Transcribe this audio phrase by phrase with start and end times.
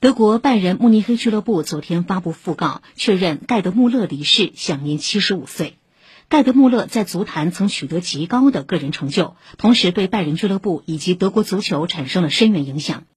[0.00, 5.76] 德国拜仁慕尼黑俱乐部昨天发布讣告确认盖德穆勒离世享年七十五岁。
[6.30, 13.04] 盖德穆勒在足坛曾取得极高的个人成就同时对拜仁俱乐部以及德国足球产生了深远影响。